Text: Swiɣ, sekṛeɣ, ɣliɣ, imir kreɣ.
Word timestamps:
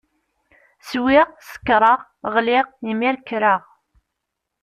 Swiɣ, 0.89 1.27
sekṛeɣ, 1.49 1.99
ɣliɣ, 2.33 2.65
imir 2.91 3.15
kreɣ. 3.27 3.61